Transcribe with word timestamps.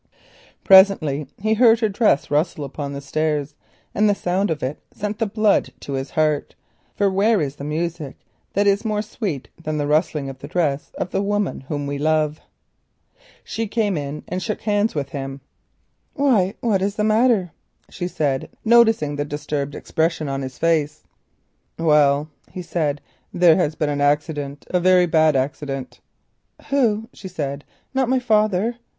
Presently 0.63 1.27
he 1.37 1.53
heard 1.53 1.81
her 1.81 1.87
dress 1.87 2.31
rustle 2.31 2.63
upon 2.65 2.91
the 2.93 3.01
stairs, 3.01 3.53
and 3.93 4.09
the 4.09 4.15
sound 4.15 4.49
of 4.49 4.63
it 4.63 4.81
sent 4.91 5.19
the 5.19 5.27
blood 5.27 5.71
to 5.81 5.93
his 5.93 6.09
heart, 6.09 6.55
for 6.95 7.07
where 7.07 7.39
is 7.39 7.57
the 7.57 7.63
music 7.63 8.17
that 8.53 8.65
is 8.65 8.83
more 8.83 9.03
sweet 9.03 9.49
than 9.61 9.77
the 9.77 9.85
rustling 9.85 10.27
of 10.27 10.39
the 10.39 10.47
dress 10.47 10.91
of 10.97 11.11
the 11.11 11.21
woman 11.21 11.61
whom 11.67 11.85
we 11.85 11.99
love? 11.99 12.41
"Why, 13.53 14.19
what 16.61 16.81
is 16.81 16.95
the 16.95 17.03
matter?" 17.03 17.51
she 17.87 18.07
said, 18.07 18.49
noticing 18.65 19.17
the 19.17 19.25
disturbed 19.25 19.75
expression 19.75 20.27
on 20.27 20.41
his 20.41 20.57
face. 20.57 21.03
"Well," 21.77 22.27
he 22.49 22.63
said, 22.63 23.01
"there 23.31 23.57
has 23.57 23.75
been 23.75 23.89
an 23.89 24.01
accident—a 24.01 24.79
very 24.79 25.05
bad 25.05 25.35
accident." 25.35 25.99
"Who?" 26.69 27.07
she 27.13 27.27
said. 27.27 27.63
"Not 27.93 28.09
my 28.09 28.17
father?" 28.17 28.77